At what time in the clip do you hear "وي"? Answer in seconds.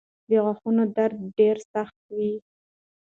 2.15-2.31